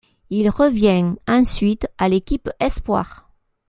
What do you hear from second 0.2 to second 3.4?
Il revient ensuite à l'équipe espoir.